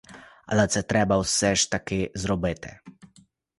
[0.45, 2.79] Але це треба все ж таки зробити.